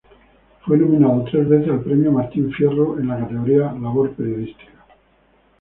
[0.65, 4.71] Fue nominado tres veces al premio Martín Fierro en la categoría Labor Periodística.